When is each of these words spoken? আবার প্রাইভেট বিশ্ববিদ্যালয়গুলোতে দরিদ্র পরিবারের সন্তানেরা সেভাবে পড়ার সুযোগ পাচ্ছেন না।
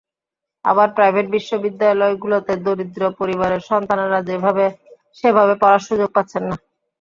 আবার 0.65 0.87
প্রাইভেট 0.97 1.25
বিশ্ববিদ্যালয়গুলোতে 1.35 2.53
দরিদ্র 2.65 3.01
পরিবারের 3.19 3.61
সন্তানেরা 3.69 4.19
সেভাবে 5.19 5.55
পড়ার 5.61 5.81
সুযোগ 5.87 6.09
পাচ্ছেন 6.15 6.43
না। 6.49 6.55